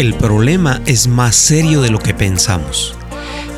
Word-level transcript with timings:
El 0.00 0.14
problema 0.14 0.80
es 0.86 1.08
más 1.08 1.36
serio 1.36 1.82
de 1.82 1.90
lo 1.90 1.98
que 1.98 2.14
pensamos. 2.14 2.94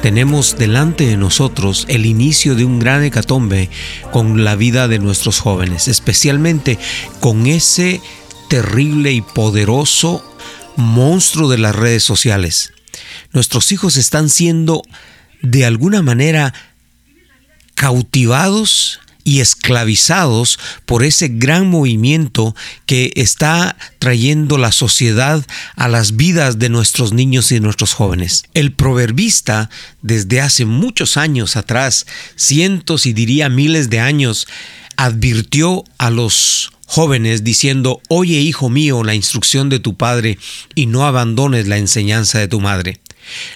Tenemos 0.02 0.58
delante 0.58 1.06
de 1.06 1.16
nosotros 1.16 1.86
el 1.88 2.04
inicio 2.04 2.56
de 2.56 2.64
un 2.64 2.80
gran 2.80 3.04
hecatombe 3.04 3.70
con 4.10 4.42
la 4.42 4.56
vida 4.56 4.88
de 4.88 4.98
nuestros 4.98 5.38
jóvenes, 5.38 5.86
especialmente 5.86 6.80
con 7.20 7.46
ese 7.46 8.00
terrible 8.48 9.12
y 9.12 9.20
poderoso 9.20 10.28
monstruo 10.74 11.48
de 11.48 11.58
las 11.58 11.76
redes 11.76 12.02
sociales. 12.02 12.72
Nuestros 13.30 13.70
hijos 13.70 13.96
están 13.96 14.28
siendo 14.28 14.82
de 15.42 15.64
alguna 15.64 16.02
manera 16.02 16.52
cautivados 17.76 18.98
y 19.24 19.40
esclavizados 19.40 20.58
por 20.86 21.04
ese 21.04 21.28
gran 21.28 21.68
movimiento 21.68 22.54
que 22.86 23.12
está 23.16 23.76
trayendo 23.98 24.58
la 24.58 24.72
sociedad 24.72 25.44
a 25.76 25.88
las 25.88 26.16
vidas 26.16 26.58
de 26.58 26.68
nuestros 26.68 27.12
niños 27.12 27.50
y 27.50 27.54
de 27.54 27.60
nuestros 27.60 27.94
jóvenes. 27.94 28.44
El 28.54 28.72
proverbista, 28.72 29.70
desde 30.02 30.40
hace 30.40 30.64
muchos 30.64 31.16
años 31.16 31.56
atrás, 31.56 32.06
cientos 32.36 33.06
y 33.06 33.12
diría 33.12 33.48
miles 33.48 33.90
de 33.90 34.00
años, 34.00 34.46
advirtió 34.96 35.84
a 35.98 36.10
los 36.10 36.72
jóvenes 36.86 37.42
diciendo, 37.42 38.02
oye 38.08 38.40
hijo 38.40 38.68
mío 38.68 39.02
la 39.02 39.14
instrucción 39.14 39.68
de 39.68 39.78
tu 39.78 39.96
padre 39.96 40.38
y 40.74 40.86
no 40.86 41.06
abandones 41.06 41.66
la 41.66 41.78
enseñanza 41.78 42.38
de 42.38 42.48
tu 42.48 42.60
madre. 42.60 43.00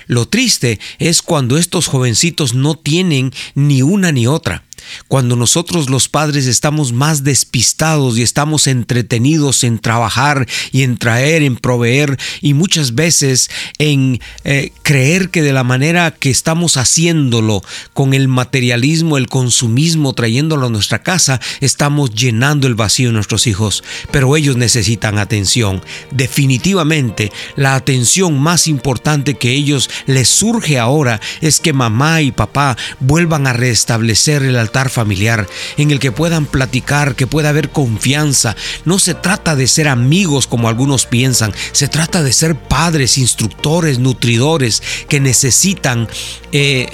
Lo 0.07 0.27
triste 0.27 0.81
es 0.99 1.23
cuando 1.23 1.59
estos 1.59 1.87
jovencitos 1.87 2.55
no 2.55 2.77
tienen 2.77 3.33
ni 3.55 3.83
una 3.83 4.13
ni 4.13 4.27
otra. 4.27 4.66
Cuando 5.09 5.37
nosotros 5.37 5.91
los 5.91 6.09
padres 6.09 6.47
estamos 6.47 6.93
más 6.93 7.25
despistados 7.25 8.19
y 8.19 8.23
estamos 8.23 8.67
entretenidos 8.67 9.65
en 9.65 9.79
trabajar 9.79 10.47
y 10.73 10.83
en 10.83 10.97
traer, 10.99 11.43
en 11.43 11.57
proveer 11.57 12.19
y 12.41 12.55
muchas 12.55 12.95
veces 12.95 13.51
en 13.79 14.21
eh, 14.45 14.73
creer 14.83 15.31
que 15.31 15.43
de 15.43 15.53
la 15.53 15.65
manera 15.65 16.11
que 16.11 16.31
estamos 16.31 16.77
haciéndolo 16.77 17.63
con 17.93 18.15
el 18.15 18.29
materialismo, 18.29 19.17
el 19.17 19.29
consumismo, 19.29 20.13
trayéndolo 20.13 20.67
a 20.67 20.71
nuestra 20.71 21.03
casa, 21.03 21.41
estamos 21.61 22.15
llenando 22.15 22.67
el 22.67 22.75
vacío 22.75 23.09
de 23.09 23.15
nuestros 23.15 23.47
hijos. 23.47 23.83
Pero 24.11 24.37
ellos 24.37 24.57
necesitan 24.57 25.19
atención. 25.19 25.83
Definitivamente 26.11 27.33
la 27.57 27.75
atención 27.75 28.39
más 28.39 28.67
importante 28.67 29.35
que 29.35 29.53
ellos 29.53 29.91
les 30.07 30.29
surge 30.29 30.79
ahora 30.79 31.21
es 31.41 31.61
que 31.61 31.73
mamá 31.73 32.23
y 32.23 32.33
papá 32.33 32.77
vuelvan 33.01 33.47
a 33.47 33.53
restablecer 33.53 34.43
el 34.43 34.57
altar 34.57 34.76
familiar 34.91 35.47
en 35.77 35.91
el 35.91 35.99
que 35.99 36.13
puedan 36.13 36.47
platicar, 36.47 37.15
que 37.15 37.27
pueda 37.27 37.49
haber 37.49 37.71
confianza. 37.71 38.55
No 38.85 38.99
se 38.99 39.15
trata 39.15 39.57
de 39.57 39.67
ser 39.67 39.89
amigos 39.89 40.47
como 40.47 40.69
algunos 40.69 41.07
piensan, 41.07 41.53
se 41.73 41.89
trata 41.89 42.23
de 42.23 42.33
ser 42.33 42.55
padres, 42.57 43.19
instructores, 43.19 43.99
nutridores 43.99 44.83
que 45.09 45.21
necesitan... 45.21 46.09
Eh, 46.53 46.89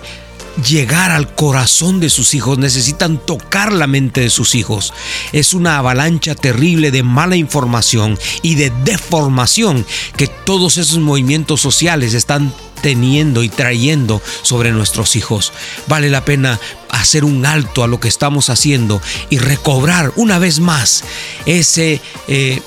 llegar 0.68 1.10
al 1.10 1.34
corazón 1.34 2.00
de 2.00 2.10
sus 2.10 2.34
hijos, 2.34 2.58
necesitan 2.58 3.18
tocar 3.18 3.72
la 3.72 3.86
mente 3.86 4.20
de 4.20 4.30
sus 4.30 4.54
hijos. 4.54 4.92
Es 5.32 5.54
una 5.54 5.78
avalancha 5.78 6.34
terrible 6.34 6.90
de 6.90 7.02
mala 7.02 7.36
información 7.36 8.18
y 8.42 8.54
de 8.54 8.70
deformación 8.84 9.86
que 10.16 10.28
todos 10.28 10.76
esos 10.78 10.98
movimientos 10.98 11.60
sociales 11.60 12.14
están 12.14 12.52
teniendo 12.82 13.42
y 13.42 13.48
trayendo 13.48 14.20
sobre 14.42 14.72
nuestros 14.72 15.16
hijos. 15.16 15.52
Vale 15.86 16.10
la 16.10 16.24
pena 16.24 16.58
hacer 16.90 17.24
un 17.24 17.46
alto 17.46 17.84
a 17.84 17.88
lo 17.88 18.00
que 18.00 18.08
estamos 18.08 18.50
haciendo 18.50 19.00
y 19.30 19.38
recobrar 19.38 20.12
una 20.16 20.38
vez 20.38 20.60
más 20.60 21.04
ese... 21.46 22.00
Eh, 22.28 22.60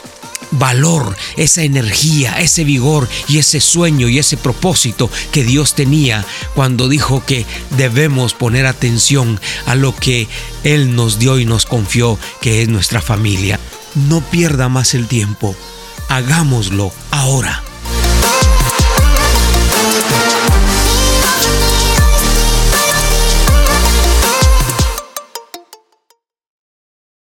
valor, 0.58 1.16
esa 1.38 1.64
energía, 1.64 2.40
ese 2.40 2.64
vigor 2.64 3.08
y 3.28 3.38
ese 3.38 3.62
sueño 3.62 4.10
y 4.10 4.20
ese 4.20 4.38
propósito 4.38 5.10
que 5.32 5.44
Dios 5.44 5.76
tenía 5.76 6.26
cuando 6.54 6.90
dijo 6.90 7.24
que 7.26 7.46
debemos 7.72 8.34
poner 8.34 8.66
atención 8.66 9.40
a 9.66 9.76
lo 9.76 9.96
que 9.96 10.28
Él 10.64 10.96
nos 10.96 11.20
dio 11.20 11.40
y 11.40 11.46
nos 11.46 11.66
confió, 11.66 12.18
que 12.42 12.62
es 12.62 12.70
nuestra 12.70 13.02
familia. 13.02 13.60
No 13.96 14.22
pierda 14.22 14.70
más 14.70 14.94
el 14.94 15.08
tiempo, 15.08 15.56
hagámoslo 16.10 16.92
ahora. 17.12 17.65